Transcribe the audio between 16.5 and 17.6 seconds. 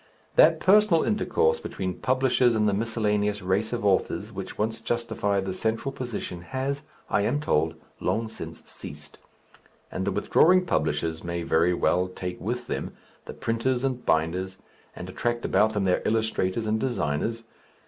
and designers....